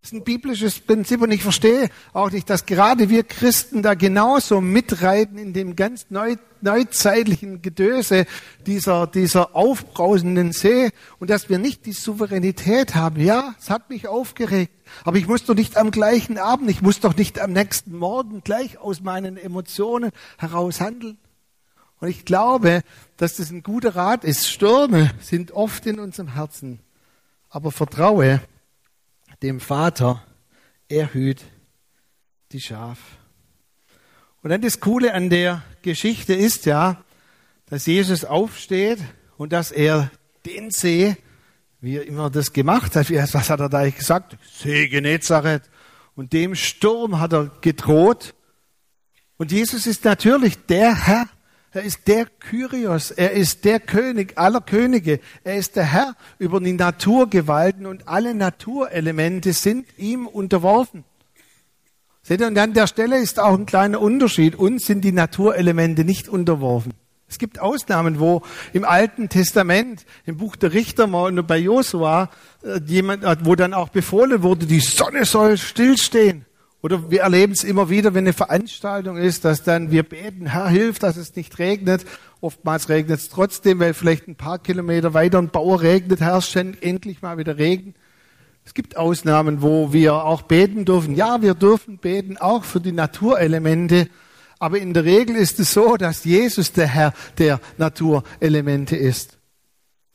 [0.00, 3.92] Das ist ein biblisches Prinzip und ich verstehe auch nicht, dass gerade wir Christen da
[3.92, 8.24] genauso mitreiten in dem ganz neu, neuzeitlichen Gedöse
[8.64, 13.20] dieser, dieser aufbrausenden See und dass wir nicht die Souveränität haben.
[13.20, 14.72] Ja, es hat mich aufgeregt,
[15.04, 18.40] aber ich muss doch nicht am gleichen Abend, ich muss doch nicht am nächsten Morgen
[18.42, 21.18] gleich aus meinen Emotionen heraus handeln.
[22.00, 22.80] Und ich glaube,
[23.18, 24.48] dass das ein guter Rat ist.
[24.48, 26.80] Stürme sind oft in unserem Herzen,
[27.50, 28.40] aber vertraue
[29.42, 30.24] dem Vater,
[30.88, 31.42] er hüt
[32.52, 32.98] die Schaf.
[34.42, 37.02] Und dann das Coole an der Geschichte ist ja,
[37.66, 38.98] dass Jesus aufsteht
[39.36, 40.10] und dass er
[40.46, 41.16] den See,
[41.80, 44.36] wie er immer das gemacht hat, was hat er da gesagt?
[44.50, 45.62] See Genezareth.
[46.16, 48.34] Und dem Sturm hat er gedroht.
[49.36, 51.26] Und Jesus ist natürlich der Herr,
[51.72, 56.60] er ist der Kyrios, er ist der König aller Könige, er ist der Herr über
[56.60, 61.04] die Naturgewalten und alle Naturelemente sind ihm unterworfen.
[62.22, 64.54] Seht ihr, und an der Stelle ist auch ein kleiner Unterschied.
[64.54, 66.92] Uns sind die Naturelemente nicht unterworfen.
[67.28, 72.28] Es gibt Ausnahmen, wo im Alten Testament, im Buch der Richter mal bei Josua,
[72.64, 76.44] äh, jemand, wo dann auch befohlen wurde, die Sonne soll stillstehen.
[76.82, 80.68] Oder wir erleben es immer wieder, wenn eine Veranstaltung ist, dass dann wir beten, Herr,
[80.68, 82.06] hilf, dass es nicht regnet.
[82.40, 86.78] Oftmals regnet es trotzdem, weil vielleicht ein paar Kilometer weiter ein Bauer regnet, Herr, schenk
[86.80, 87.94] endlich mal wieder Regen.
[88.64, 91.14] Es gibt Ausnahmen, wo wir auch beten dürfen.
[91.16, 94.08] Ja, wir dürfen beten, auch für die Naturelemente.
[94.58, 99.38] Aber in der Regel ist es so, dass Jesus der Herr der Naturelemente ist.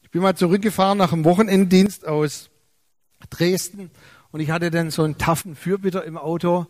[0.02, 2.50] Ich bin mal zurückgefahren nach dem Wochenenddienst aus
[3.30, 3.92] Dresden
[4.36, 6.66] und ich hatte dann so einen taffen Fürbitter im Auto.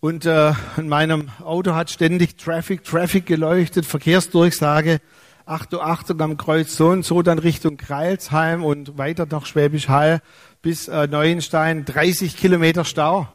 [0.00, 5.02] Und äh, in meinem Auto hat ständig Traffic, Traffic geleuchtet, Verkehrsdurchsage.
[5.44, 10.22] Achtung, Achtung am Kreuz so und so, dann Richtung Kreilsheim und weiter nach Schwäbisch Hall
[10.62, 13.28] bis äh, Neuenstein, 30 Kilometer Stau.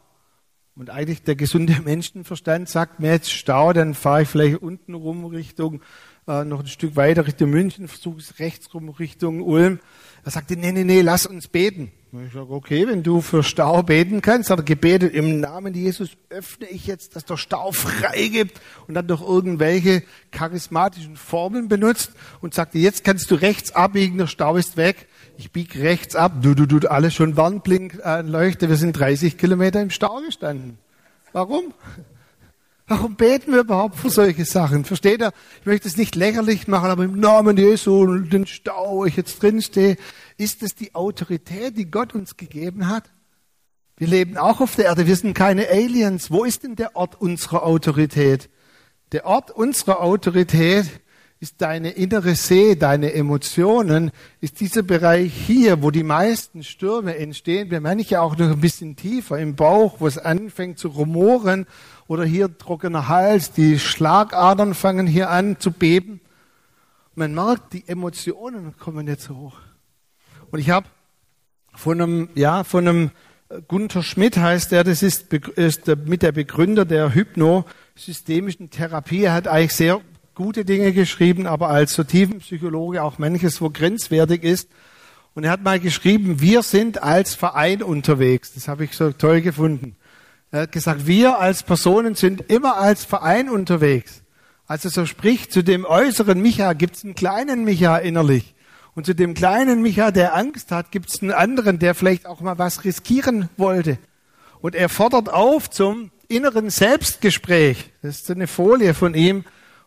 [0.75, 5.23] Und eigentlich der gesunde Menschenverstand sagt mir jetzt Stau, dann fahre ich vielleicht unten rum
[5.23, 5.81] Richtung,
[6.27, 9.79] äh, noch ein Stück weiter Richtung München, versuche es rechts rum Richtung Ulm.
[10.25, 11.91] Er sagte, nee, nee, nee, lass uns beten.
[12.25, 16.17] Ich sage, okay, wenn du für Stau beten kannst, hat er gebetet, im Namen Jesus
[16.29, 22.13] öffne ich jetzt, dass der Stau frei gibt und dann doch irgendwelche charismatischen Formeln benutzt
[22.41, 25.07] und sagte, jetzt kannst du rechts abbiegen, der Stau ist weg.
[25.38, 29.38] Ich bieg rechts ab, du, du, du, alles schon Warnblink äh, leuchte, wir sind 30
[29.38, 30.79] Kilometer im Stau gestanden.
[31.33, 31.71] Warum?
[32.88, 34.86] Warum beten wir überhaupt für solche Sachen?
[34.86, 35.32] Versteht ihr?
[35.62, 39.15] Ich möchte es nicht lächerlich machen, aber im Namen Jesu und den Stau, wo ich
[39.15, 39.98] jetzt drinstehe,
[40.38, 43.12] ist es die Autorität, die Gott uns gegeben hat?
[43.98, 46.30] Wir leben auch auf der Erde, wir sind keine Aliens.
[46.30, 48.50] Wo ist denn der Ort unserer Autorität?
[49.13, 50.86] Der Ort unserer Autorität
[51.39, 57.69] ist deine innere See, deine Emotionen, ist dieser Bereich hier, wo die meisten Stürme entstehen,
[57.69, 61.67] bei manchen auch noch ein bisschen tiefer im Bauch, wo es anfängt zu rumoren
[62.08, 66.21] oder hier trockener Hals, die Schlagadern fangen hier an zu beben.
[67.15, 69.58] Man merkt, die Emotionen kommen jetzt hoch.
[70.52, 70.88] Und ich habe
[71.74, 73.12] von einem, ja, von einem
[73.67, 79.24] Gunther Schmidt heißt er, das ist, ist mit der Begründer der Hypno-systemischen Therapie.
[79.24, 80.02] Er hat eigentlich sehr
[80.36, 84.69] gute Dinge geschrieben, aber als so Tiefenpsychologe auch manches, wo grenzwertig ist.
[85.34, 88.54] Und er hat mal geschrieben, wir sind als Verein unterwegs.
[88.54, 89.95] Das habe ich so toll gefunden.
[90.52, 94.24] Er hat gesagt, wir als Personen sind immer als Verein unterwegs.
[94.67, 98.56] Also so spricht, zu dem äußeren Micha gibt es einen kleinen Micha innerlich.
[98.93, 102.41] Und zu dem kleinen Micha, der Angst hat, gibt es einen anderen, der vielleicht auch
[102.41, 103.98] mal was riskieren wollte.
[104.62, 107.91] Und er fordert auf zum inneren Selbstgespräch.
[108.02, 109.43] Das ist eine Folie von ihm,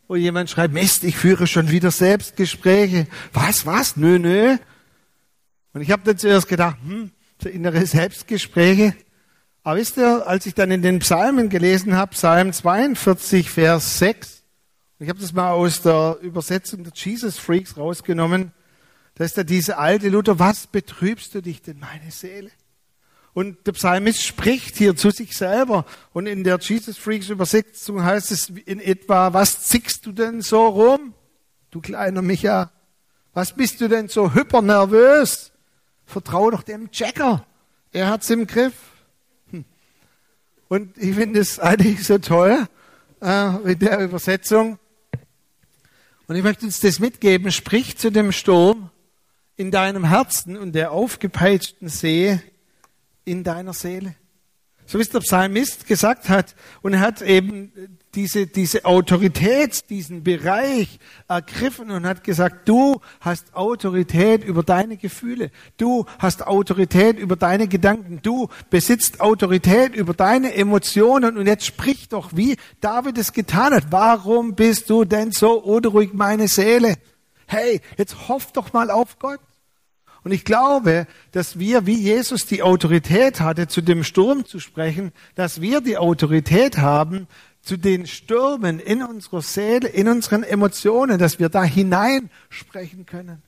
[0.08, 3.06] wo jemand schreibt, Mist, ich führe schon wieder Selbstgespräche.
[3.34, 3.96] Was, was?
[3.96, 4.56] Nö, nö.
[5.74, 8.94] Und ich habe dann zuerst gedacht, hm, so innere Selbstgespräche.
[9.62, 14.42] Aber wisst ihr, als ich dann in den Psalmen gelesen habe, Psalm 42, Vers 6,
[14.98, 18.52] ich habe das mal aus der Übersetzung der Jesus Freaks rausgenommen,
[19.14, 22.50] da ist da diese alte Luther, was betrübst du dich denn, meine Seele?
[23.38, 25.84] Und der Psalmist spricht hier zu sich selber.
[26.12, 30.66] Und in der Jesus Freaks Übersetzung heißt es in etwa, was zickst du denn so
[30.66, 31.14] rum,
[31.70, 32.72] du kleiner Micha?
[33.34, 35.52] Was bist du denn so hypernervös?
[36.04, 37.46] Vertrau doch dem Checker.
[37.92, 38.74] Er hat's im Griff.
[39.52, 39.64] Hm.
[40.66, 42.66] Und ich finde es eigentlich so toll,
[43.22, 44.80] äh, mit der Übersetzung.
[46.26, 47.52] Und ich möchte uns das mitgeben.
[47.52, 48.90] Sprich zu dem Sturm
[49.54, 52.40] in deinem Herzen und der aufgepeitschten See
[53.28, 54.14] in deiner Seele.
[54.90, 56.54] So wie es der Psalmist gesagt hat.
[56.80, 57.70] Und er hat eben
[58.14, 65.50] diese, diese Autorität, diesen Bereich ergriffen und hat gesagt, du hast Autorität über deine Gefühle.
[65.76, 68.20] Du hast Autorität über deine Gedanken.
[68.22, 71.36] Du besitzt Autorität über deine Emotionen.
[71.36, 73.88] Und jetzt sprich doch, wie David es getan hat.
[73.90, 76.94] Warum bist du denn so unruhig, meine Seele?
[77.46, 79.40] Hey, jetzt hoff doch mal auf Gott.
[80.28, 85.12] Und ich glaube, dass wir, wie Jesus die Autorität hatte, zu dem Sturm zu sprechen,
[85.36, 87.26] dass wir die Autorität haben,
[87.62, 93.42] zu den Stürmen in unserer Seele, in unseren Emotionen, dass wir da hinein sprechen können.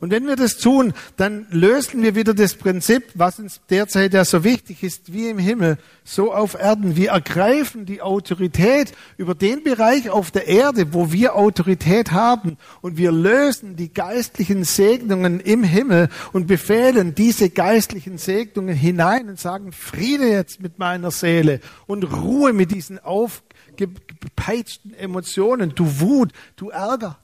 [0.00, 4.24] Und wenn wir das tun, dann lösen wir wieder das Prinzip, was uns derzeit ja
[4.24, 6.96] so wichtig ist, wie im Himmel, so auf Erden.
[6.96, 12.58] Wir ergreifen die Autorität über den Bereich auf der Erde, wo wir Autorität haben.
[12.82, 19.40] Und wir lösen die geistlichen Segnungen im Himmel und befehlen diese geistlichen Segnungen hinein und
[19.40, 26.68] sagen, Friede jetzt mit meiner Seele und Ruhe mit diesen aufgepeitschten Emotionen, du Wut, du
[26.68, 27.18] Ärger.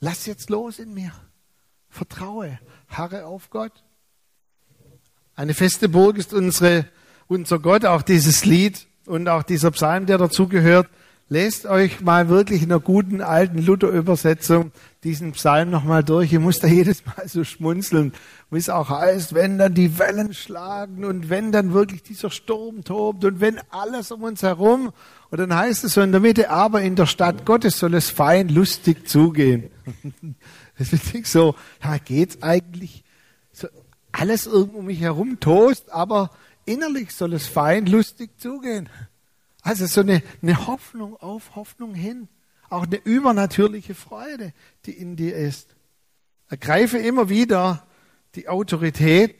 [0.00, 1.12] Lass jetzt los in mir.
[1.98, 3.72] Vertraue, harre auf Gott.
[5.34, 6.84] Eine feste Burg ist unsere,
[7.26, 10.88] unser Gott, auch dieses Lied und auch dieser Psalm, der dazugehört.
[11.28, 14.70] Lest euch mal wirklich in einer guten alten Luther-Übersetzung
[15.02, 16.32] diesen Psalm nochmal durch.
[16.32, 18.12] Ihr müsst da jedes Mal so schmunzeln,
[18.50, 22.84] wie es auch heißt, wenn dann die Wellen schlagen und wenn dann wirklich dieser Sturm
[22.84, 24.92] tobt und wenn alles um uns herum.
[25.30, 28.08] Und dann heißt es so in der Mitte, aber in der Stadt Gottes soll es
[28.08, 29.70] fein lustig zugehen.
[30.78, 33.04] Ist nicht so, da geht's eigentlich
[33.52, 33.68] so
[34.12, 36.30] alles um mich herum tost, aber
[36.64, 38.88] innerlich soll es fein lustig zugehen.
[39.62, 42.28] Also so eine, eine Hoffnung auf Hoffnung hin.
[42.70, 44.52] Auch eine übernatürliche Freude,
[44.86, 45.74] die in dir ist.
[46.48, 47.86] Ergreife immer wieder
[48.34, 49.36] die Autorität,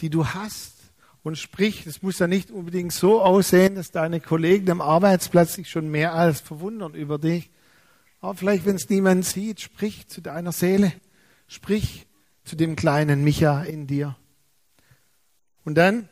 [0.00, 0.74] die du hast
[1.22, 1.86] und sprich.
[1.86, 6.14] Es muss ja nicht unbedingt so aussehen, dass deine Kollegen am Arbeitsplatz sich schon mehr
[6.14, 7.50] als verwundern über dich.
[8.24, 10.94] Aber vielleicht, wenn es niemand sieht, sprich zu deiner Seele,
[11.46, 12.06] sprich
[12.42, 14.16] zu dem kleinen Micha in dir.
[15.66, 16.08] Und dann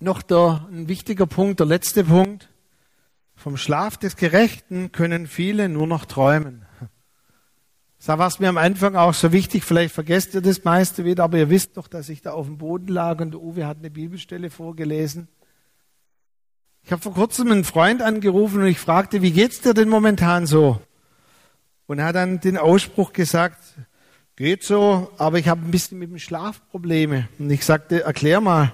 [0.00, 2.48] noch der, ein wichtiger Punkt, der letzte Punkt.
[3.36, 6.66] Vom Schlaf des Gerechten können viele nur noch träumen.
[8.04, 11.22] Da war es mir am Anfang auch so wichtig, vielleicht vergesst ihr das meiste wieder,
[11.22, 13.78] aber ihr wisst doch, dass ich da auf dem Boden lag und der Uwe hat
[13.78, 15.28] eine Bibelstelle vorgelesen.
[16.82, 20.46] Ich habe vor kurzem einen Freund angerufen und ich fragte, wie geht's dir denn momentan
[20.46, 20.80] so?
[21.86, 23.58] Und er hat dann den Ausspruch gesagt,
[24.36, 27.28] geht so, aber ich habe ein bisschen mit dem Schlaf Probleme.
[27.38, 28.72] Und ich sagte, erklär mal.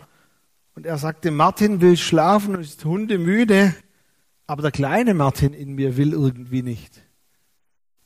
[0.75, 3.75] Und er sagte, Martin will schlafen und ist hundemüde,
[4.47, 7.03] aber der kleine Martin in mir will irgendwie nicht.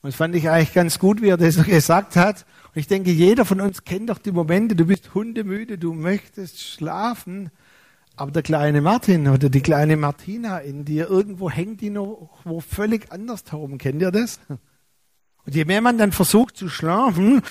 [0.02, 2.44] Und das fand ich eigentlich ganz gut, wie er das gesagt hat.
[2.74, 6.60] Und ich denke, jeder von uns kennt doch die Momente, du bist hundemüde, du möchtest
[6.60, 7.50] schlafen,
[8.16, 12.60] aber der kleine Martin oder die kleine Martina in dir, irgendwo hängt die noch wo
[12.60, 13.78] völlig anders herum.
[13.78, 14.40] Kennt ihr das?
[15.46, 17.42] Und je mehr man dann versucht zu schlafen,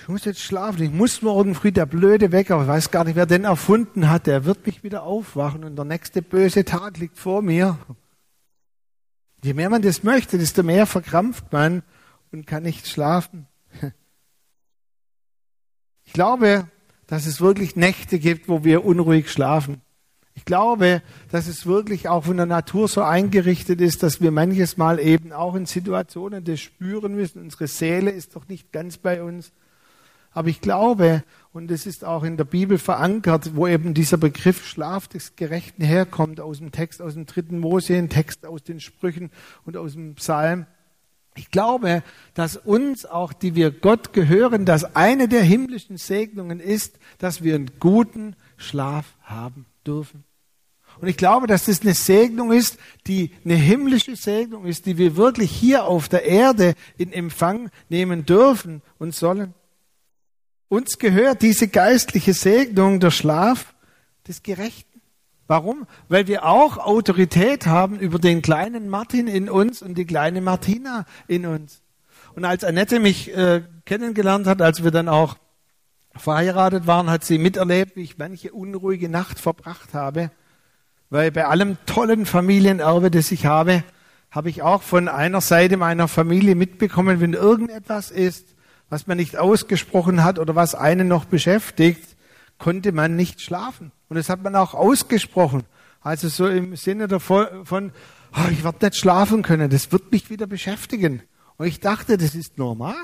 [0.00, 3.14] ich muss jetzt schlafen, ich muss morgen früh der blöde Wecker, ich weiß gar nicht,
[3.14, 7.18] wer den erfunden hat, der wird mich wieder aufwachen und der nächste böse Tag liegt
[7.18, 7.78] vor mir.
[9.44, 11.82] Je mehr man das möchte, desto mehr verkrampft man
[12.32, 13.46] und kann nicht schlafen.
[16.04, 16.68] Ich glaube,
[17.06, 19.80] dass es wirklich Nächte gibt, wo wir unruhig schlafen.
[20.34, 24.76] Ich glaube, dass es wirklich auch von der Natur so eingerichtet ist, dass wir manches
[24.76, 27.42] Mal eben auch in Situationen das spüren müssen.
[27.42, 29.52] Unsere Seele ist doch nicht ganz bei uns.
[30.30, 34.66] Aber ich glaube, und es ist auch in der Bibel verankert, wo eben dieser Begriff
[34.66, 38.80] Schlaf des Gerechten herkommt, aus dem Text aus dem dritten Mose, ein Text aus den
[38.80, 39.30] Sprüchen
[39.66, 40.64] und aus dem Psalm.
[41.34, 46.98] Ich glaube, dass uns auch, die wir Gott gehören, dass eine der himmlischen Segnungen ist,
[47.18, 50.24] dass wir einen guten Schlaf haben dürfen.
[51.00, 55.16] Und ich glaube, dass das eine Segnung ist, die eine himmlische Segnung ist, die wir
[55.16, 59.54] wirklich hier auf der Erde in Empfang nehmen dürfen und sollen.
[60.68, 63.74] Uns gehört diese geistliche Segnung, der Schlaf
[64.26, 65.00] des Gerechten.
[65.46, 65.86] Warum?
[66.08, 71.04] Weil wir auch Autorität haben über den kleinen Martin in uns und die kleine Martina
[71.26, 71.82] in uns.
[72.34, 75.36] Und als Annette mich äh, kennengelernt hat, als wir dann auch
[76.16, 80.30] verheiratet waren, hat sie miterlebt, wie ich manche unruhige Nacht verbracht habe.
[81.10, 83.84] Weil bei allem tollen Familienerbe, das ich habe,
[84.30, 88.54] habe ich auch von einer Seite meiner Familie mitbekommen, wenn irgendetwas ist,
[88.88, 92.16] was man nicht ausgesprochen hat oder was einen noch beschäftigt,
[92.58, 93.92] konnte man nicht schlafen.
[94.08, 95.64] Und das hat man auch ausgesprochen.
[96.00, 100.46] Also so im Sinne davon, oh, ich werde nicht schlafen können, das wird mich wieder
[100.46, 101.22] beschäftigen.
[101.56, 102.96] Und ich dachte, das ist normal.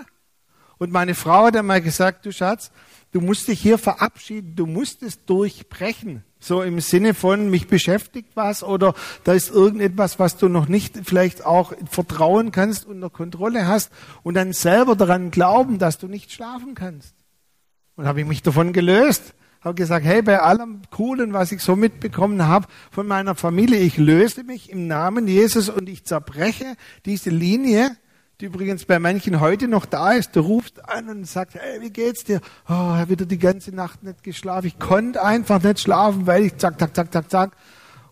[0.79, 2.71] Und meine Frau hat einmal gesagt, du Schatz,
[3.13, 6.25] du musst dich hier verabschieden, du musst es durchbrechen.
[6.41, 8.95] So im Sinne von, mich beschäftigt was oder
[9.25, 13.91] da ist irgendetwas, was du noch nicht vielleicht auch vertrauen kannst, unter Kontrolle hast
[14.23, 17.15] und dann selber daran glauben, dass du nicht schlafen kannst.
[17.97, 19.35] Und habe ich mich davon gelöst.
[19.61, 23.97] Habe gesagt, hey, bei allem Coolen, was ich so mitbekommen habe von meiner Familie, ich
[23.97, 27.97] löse mich im Namen Jesus und ich zerbreche diese Linie,
[28.41, 31.91] die übrigens bei manchen heute noch da ist, der ruft an und sagt, hey, wie
[31.91, 32.41] geht's dir?
[32.67, 34.69] Oh, habe wieder die ganze Nacht nicht geschlafen.
[34.69, 37.57] Ich konnte einfach nicht schlafen, weil ich zack, zack, zack, zack, zack.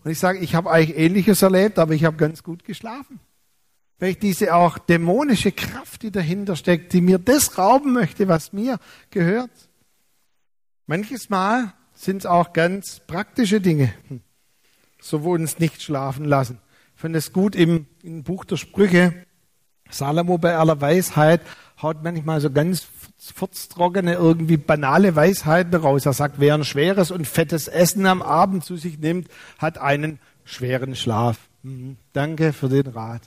[0.03, 3.19] Und ich sage, ich habe eigentlich Ähnliches erlebt, aber ich habe ganz gut geschlafen.
[3.99, 8.51] Weil ich diese auch dämonische Kraft, die dahinter steckt, die mir das rauben möchte, was
[8.51, 9.51] mir gehört.
[10.87, 13.93] Manches Mal sind es auch ganz praktische Dinge,
[15.01, 16.59] so wo uns nicht schlafen lassen.
[16.95, 19.26] Ich finde es gut im, im Buch der Sprüche,
[19.89, 21.41] Salomo bei aller Weisheit
[21.81, 22.87] haut manchmal so ganz
[23.19, 26.05] furztrockene, irgendwie banale Weisheiten raus.
[26.05, 30.19] Er sagt, wer ein schweres und fettes Essen am Abend zu sich nimmt, hat einen
[30.43, 31.37] schweren Schlaf.
[31.63, 31.97] Mhm.
[32.13, 33.21] Danke für den Rat.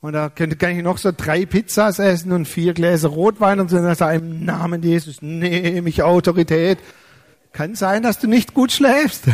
[0.00, 3.94] Und da kann ich noch so drei Pizzas essen und vier Gläser Rotwein und dann
[3.94, 6.78] sagt im Namen Jesus nehme ich Autorität.
[7.52, 9.24] Kann sein, dass du nicht gut schläfst.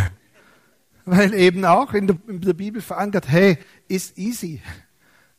[1.05, 4.61] Weil eben auch in der, in der Bibel verankert, hey, ist easy.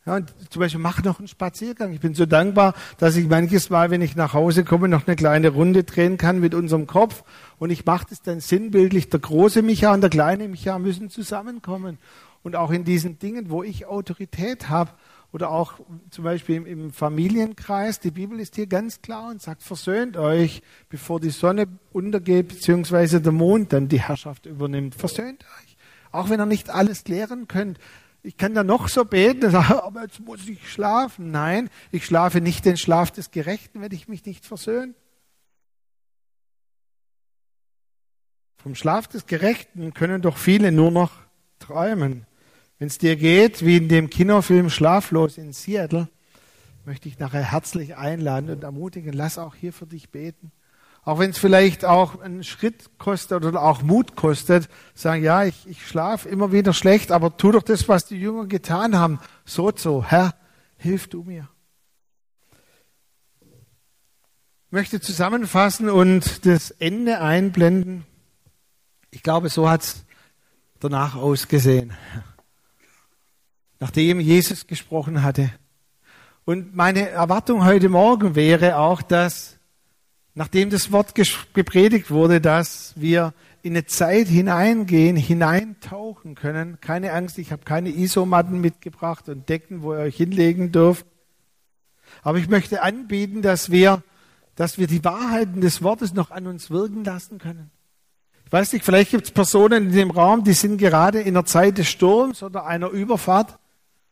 [0.08, 1.92] Ja, zum Beispiel mach noch einen Spaziergang.
[1.92, 5.18] Ich bin so dankbar, dass ich manches Mal, wenn ich nach Hause komme, noch eine
[5.18, 7.26] kleine Runde drehen kann mit unserem Kopf.
[7.60, 9.10] Und ich mache das dann sinnbildlich.
[9.10, 11.98] Der große Micha und der kleine Micha müssen zusammenkommen.
[12.42, 14.92] Und auch in diesen Dingen, wo ich Autorität habe,
[15.34, 15.74] oder auch
[16.10, 20.62] zum Beispiel im, im, Familienkreis, die Bibel ist hier ganz klar und sagt, versöhnt euch,
[20.88, 24.96] bevor die Sonne untergeht, beziehungsweise der Mond dann die Herrschaft übernimmt.
[24.96, 25.76] Versöhnt euch.
[26.14, 27.78] Auch wenn ihr nicht alles klären könnt,
[28.24, 31.32] ich kann da noch so beten aber jetzt muss ich schlafen.
[31.32, 34.94] Nein, ich schlafe nicht den Schlaf des Gerechten, wenn ich mich nicht versöhne.
[38.58, 41.12] Vom Schlaf des Gerechten können doch viele nur noch
[41.60, 42.26] träumen.
[42.80, 46.10] Wenn es dir geht, wie in dem Kinofilm Schlaflos in Seattle,
[46.86, 50.52] möchte ich nachher herzlich einladen und ermutigen, lass auch hier für dich beten.
[51.08, 55.66] Auch wenn es vielleicht auch einen Schritt kostet oder auch Mut kostet, sagen, ja, ich,
[55.66, 59.22] ich schlafe immer wieder schlecht, aber tu doch das, was die Jünger getan haben.
[59.46, 60.36] So, so, Herr,
[60.76, 61.48] hilf du mir.
[64.66, 68.06] Ich möchte zusammenfassen und das Ende einblenden.
[69.10, 70.06] Ich glaube, so hat es
[70.82, 71.94] danach ausgesehen,
[73.80, 75.52] nachdem Jesus gesprochen hatte.
[76.44, 79.57] Und meine Erwartung heute Morgen wäre auch, dass
[80.38, 83.34] nachdem das Wort gepredigt wurde, dass wir
[83.64, 86.80] in eine Zeit hineingehen, hineintauchen können.
[86.80, 91.08] Keine Angst, ich habe keine Isomatten mitgebracht und Decken, wo ihr euch hinlegen dürft.
[92.22, 94.04] Aber ich möchte anbieten, dass wir,
[94.54, 97.72] dass wir die Wahrheiten des Wortes noch an uns wirken lassen können.
[98.46, 101.46] Ich weiß nicht, vielleicht gibt es Personen in dem Raum, die sind gerade in der
[101.46, 103.58] Zeit des Sturms oder einer Überfahrt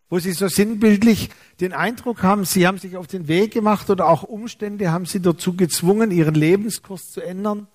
[0.09, 1.29] wo sie so sinnbildlich
[1.59, 5.21] den Eindruck haben, sie haben sich auf den Weg gemacht oder auch Umstände haben sie
[5.21, 7.67] dazu gezwungen, ihren Lebenskurs zu ändern.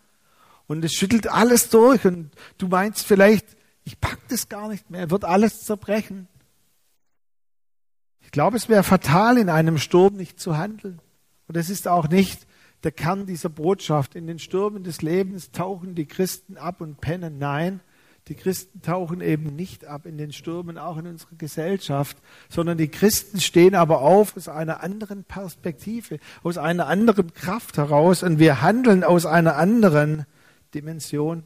[0.66, 5.10] Und es schüttelt alles durch und du meinst vielleicht, ich pack das gar nicht mehr,
[5.10, 6.28] wird alles zerbrechen.
[8.20, 11.00] Ich glaube, es wäre fatal, in einem Sturm nicht zu handeln.
[11.48, 12.46] Und es ist auch nicht
[12.84, 14.14] der Kern dieser Botschaft.
[14.14, 17.38] In den Stürmen des Lebens tauchen die Christen ab und pennen.
[17.38, 17.80] Nein,
[18.30, 22.16] die Christen tauchen eben nicht ab in den Stürmen, auch in unserer Gesellschaft,
[22.48, 28.22] sondern die Christen stehen aber auf aus einer anderen Perspektive, aus einer anderen Kraft heraus
[28.22, 30.26] und wir handeln aus einer anderen
[30.74, 31.42] Dimension.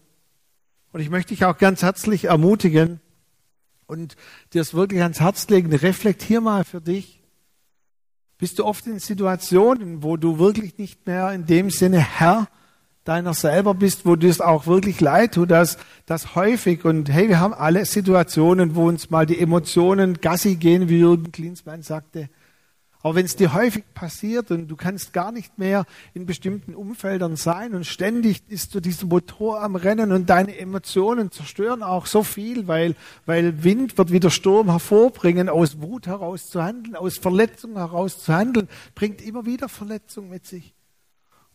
[0.93, 3.01] Und ich möchte dich auch ganz herzlich ermutigen
[3.87, 4.14] und
[4.53, 7.22] dir es wirklich ans Herz legen, reflektier mal für dich.
[8.37, 12.47] Bist du oft in Situationen, wo du wirklich nicht mehr in dem Sinne Herr
[13.05, 17.28] deiner selber bist, wo du es auch wirklich leid tut, dass das häufig und hey,
[17.28, 22.30] wir haben alle Situationen, wo uns mal die Emotionen Gassi gehen, wie Jürgen Klinsmann sagte.
[23.05, 25.84] Aber wenn es dir häufig passiert und du kannst gar nicht mehr
[26.14, 31.30] in bestimmten Umfeldern sein und ständig ist du dieser Motor am Rennen und deine Emotionen
[31.30, 32.96] zerstören auch so viel, weil,
[33.26, 38.32] weil Wind wird wieder Sturm hervorbringen, aus Wut heraus zu handeln, aus Verletzung heraus zu
[38.32, 40.74] handeln, bringt immer wieder Verletzung mit sich.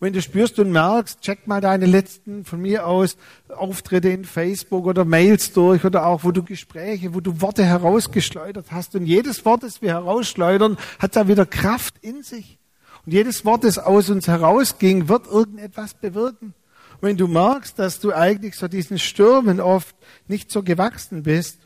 [0.02, 3.18] Wenn du spürst und merkst, check mal deine letzten von mir aus
[3.50, 8.72] Auftritte in Facebook oder Mails durch oder auch, wo du Gespräche, wo du Worte herausgeschleudert
[8.72, 8.95] hast.
[8.95, 12.60] Und jedes Wort, das wir herausschleudern, hat da wieder Kraft in sich.
[13.06, 16.54] Und jedes Wort, das aus uns herausging, wird irgendetwas bewirken.
[16.93, 19.95] Und wenn du merkst, dass du eigentlich so diesen Stürmen oft
[20.30, 21.60] nicht so gewachsen bist,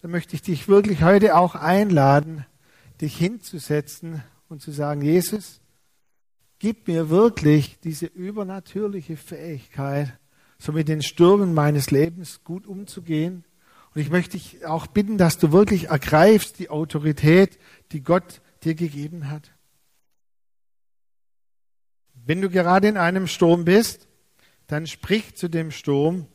[0.00, 2.46] dann möchte ich dich wirklich heute auch einladen,
[3.00, 5.60] dich hinzusetzen und zu sagen, Jesus,
[6.58, 10.18] Gib mir wirklich diese übernatürliche Fähigkeit,
[10.58, 13.44] so mit den Stürmen meines Lebens gut umzugehen.
[13.94, 17.58] Und ich möchte dich auch bitten, dass du wirklich ergreifst die Autorität,
[17.92, 19.52] die Gott dir gegeben hat.
[22.26, 24.08] Wenn du gerade in einem Sturm bist,
[24.66, 26.26] dann sprich zu dem Sturm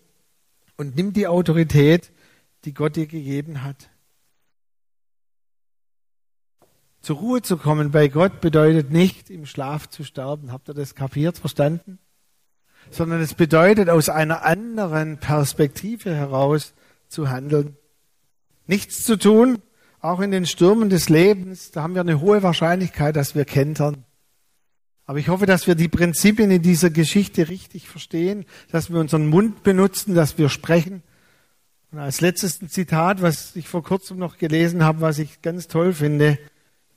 [0.77, 2.11] und nimm die Autorität,
[2.65, 3.89] die Gott dir gegeben hat.
[7.03, 10.53] Zur Ruhe zu kommen bei Gott bedeutet nicht, im Schlaf zu sterben.
[10.53, 11.99] Habt ihr das kapiert, verstanden?
[12.91, 16.73] Sondern es bedeutet, aus einer anderen Perspektive heraus
[17.09, 17.75] zu handeln.
[18.67, 19.61] Nichts zu tun,
[19.99, 24.05] auch in den Stürmen des Lebens, da haben wir eine hohe Wahrscheinlichkeit, dass wir kentern.
[25.05, 29.27] Aber ich hoffe, dass wir die Prinzipien in dieser Geschichte richtig verstehen, dass wir unseren
[29.27, 31.03] Mund benutzen, dass wir sprechen.
[31.91, 35.91] Und als letztes Zitat, was ich vor kurzem noch gelesen habe, was ich ganz toll
[35.91, 36.39] finde.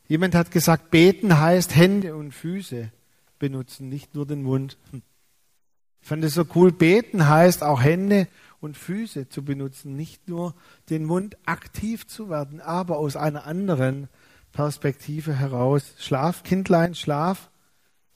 [0.08, 2.90] Jemand hat gesagt, beten heißt Hände und Füße
[3.38, 4.78] benutzen, nicht nur den Mund.
[4.92, 6.70] Ich fand es so cool.
[6.70, 8.28] Beten heißt auch Hände
[8.60, 10.54] und Füße zu benutzen, nicht nur
[10.88, 14.08] den Mund aktiv zu werden, aber aus einer anderen
[14.52, 15.94] Perspektive heraus.
[15.98, 17.50] Schlaf, Kindlein, Schlaf.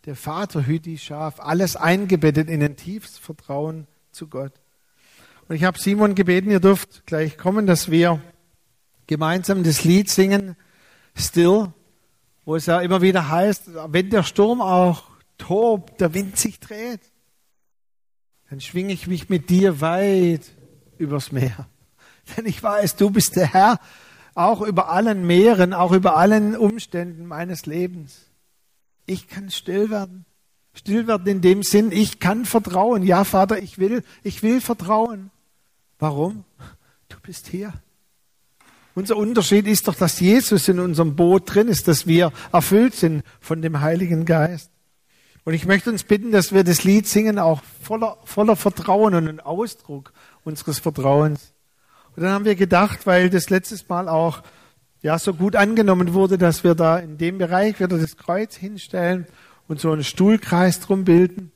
[0.07, 1.41] Der Vater hüt die Schaf.
[1.41, 4.53] Alles eingebettet in ein tiefes Vertrauen zu Gott.
[5.49, 8.22] Und ich habe Simon gebeten, ihr dürft gleich kommen, dass wir
[9.09, 10.57] gemeinsam das Lied singen.
[11.14, 11.72] Still
[12.51, 15.05] wo es ja immer wieder heißt, wenn der Sturm auch
[15.38, 16.98] tobt, der Wind sich dreht,
[18.48, 20.51] dann schwinge ich mich mit dir weit
[20.98, 21.68] übers Meer.
[22.36, 23.78] Denn ich weiß, du bist der Herr,
[24.34, 28.26] auch über allen Meeren, auch über allen Umständen meines Lebens.
[29.07, 30.24] Ich kann still werden.
[30.74, 33.05] Still werden in dem Sinn, ich kann vertrauen.
[33.05, 35.30] Ja, Vater, ich will, ich will vertrauen.
[36.01, 36.42] Warum?
[37.09, 37.72] Du bist hier.
[39.01, 43.22] Unser Unterschied ist doch, dass Jesus in unserem Boot drin ist, dass wir erfüllt sind
[43.40, 44.70] von dem Heiligen Geist.
[45.44, 49.26] Und ich möchte uns bitten, dass wir das Lied singen, auch voller, voller Vertrauen und
[49.26, 50.12] ein Ausdruck
[50.44, 51.55] unseres Vertrauens.
[52.14, 54.42] Und dann haben wir gedacht, weil das letztes Mal auch
[55.01, 59.26] ja so gut angenommen wurde, dass wir da in dem Bereich wieder das Kreuz hinstellen
[59.66, 61.53] und so einen Stuhlkreis drum bilden.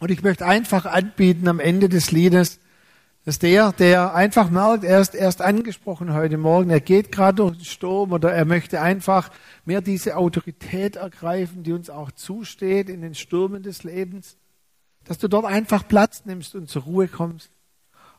[0.00, 2.58] Und ich möchte einfach anbieten am Ende des Liedes,
[3.24, 7.56] dass der, der einfach merkt, er ist erst angesprochen heute Morgen, er geht gerade durch
[7.56, 9.30] den Sturm oder er möchte einfach
[9.64, 14.36] mehr diese Autorität ergreifen, die uns auch zusteht in den Stürmen des Lebens,
[15.04, 17.50] dass du dort einfach Platz nimmst und zur Ruhe kommst.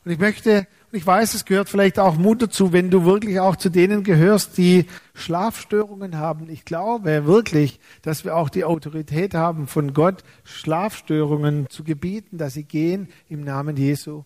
[0.04, 3.40] Und ich möchte, und ich weiß, es gehört vielleicht auch Mut dazu, wenn du wirklich
[3.40, 6.48] auch zu denen gehörst, die Schlafstörungen haben.
[6.48, 12.54] Ich glaube wirklich, dass wir auch die Autorität haben, von Gott Schlafstörungen zu gebieten, dass
[12.54, 14.24] sie gehen im Namen Jesu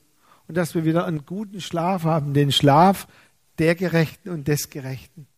[0.50, 3.06] und dass wir wieder einen guten Schlaf haben, den Schlaf
[3.60, 5.28] der Gerechten und des Gerechten.